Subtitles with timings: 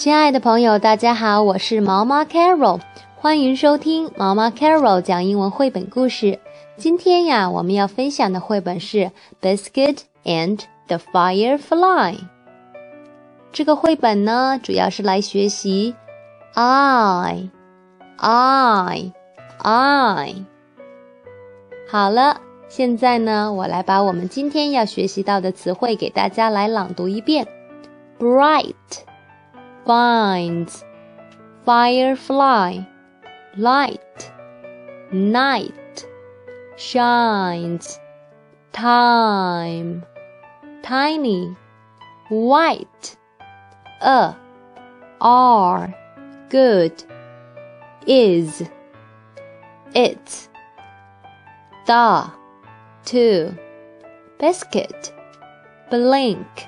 [0.00, 2.80] 亲爱的朋友，大家好，我是毛毛 Carol，
[3.16, 6.38] 欢迎收听毛毛 Carol 讲英文绘本故事。
[6.78, 8.96] 今天呀，我们要分享的绘本是
[9.42, 12.14] 《Biscuit and the Firefly》。
[13.52, 15.94] 这个绘本呢，主要是来学习
[16.54, 17.50] I
[18.16, 19.12] I
[19.58, 20.34] I。
[21.90, 22.40] 好了，
[22.70, 27.46] 现在呢，我来把我们今天要学习到的词汇给大家来朗读一遍
[28.18, 28.74] ：bright。
[29.86, 30.84] Finds,
[31.64, 32.80] firefly,
[33.56, 34.32] light,
[35.12, 36.06] night,
[36.76, 37.98] shines,
[38.72, 40.04] time,
[40.82, 41.56] tiny,
[42.28, 43.16] white,
[44.00, 44.34] a,
[45.20, 45.94] are,
[46.48, 47.04] good,
[48.06, 48.62] is,
[49.94, 50.48] it,
[51.86, 52.32] the,
[53.06, 53.58] to,
[54.38, 55.12] biscuit,
[55.90, 56.66] blink,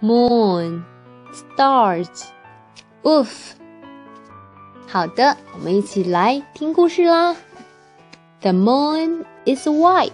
[0.00, 0.84] moon,
[1.33, 2.25] Stars,
[3.03, 3.53] oof.
[4.87, 7.35] 好的，我们一起来听故事啦。
[8.41, 10.11] The moon is white.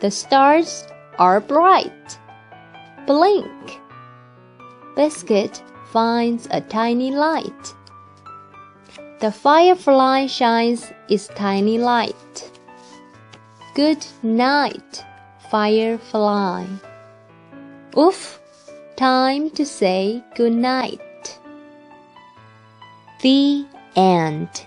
[0.00, 0.82] The stars
[1.16, 2.16] are bright.
[3.06, 3.80] Blink.
[4.94, 5.62] Biscuit
[5.92, 7.74] finds a tiny light.
[9.20, 12.14] The firefly shines its tiny light.
[13.74, 15.02] Good night,
[15.50, 16.66] firefly.
[17.96, 18.38] Oof.
[18.95, 21.01] Time to say good night.
[23.21, 23.65] The
[23.97, 24.65] end.